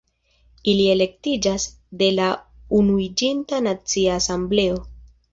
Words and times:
Ili 0.71 0.85
elektiĝas 0.91 1.65
de 1.99 2.07
la 2.19 2.29
Unuiĝinta 2.77 3.59
Nacia 3.67 4.17
Asembleo. 4.23 4.81